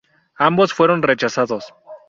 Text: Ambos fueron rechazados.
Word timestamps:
Ambos 0.39 0.73
fueron 0.73 1.03
rechazados. 1.03 1.75